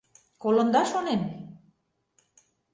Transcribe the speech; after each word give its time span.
Колында, 0.45 0.81
шонем? 0.93 1.21